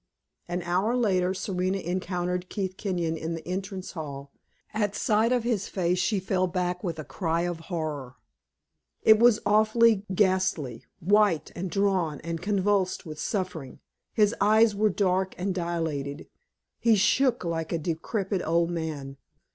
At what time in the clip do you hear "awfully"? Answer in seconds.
9.45-10.07